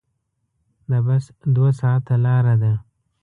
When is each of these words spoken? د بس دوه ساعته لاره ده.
د 0.89 0.91
بس 1.05 1.23
دوه 1.55 1.69
ساعته 1.79 2.15
لاره 2.25 2.55
ده. 2.61 2.73